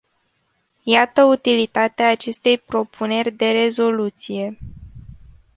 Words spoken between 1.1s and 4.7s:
utilitatea acestei propuneri de rezoluție.